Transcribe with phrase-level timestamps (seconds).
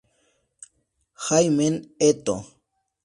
[1.25, 1.67] Hajime
[2.09, 2.35] Eto